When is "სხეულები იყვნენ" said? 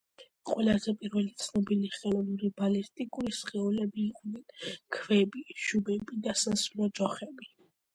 3.43-4.75